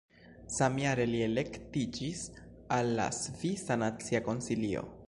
[0.53, 2.25] Samjare li elektiĝis
[2.79, 4.89] al la Svisa Nacia Konsilio.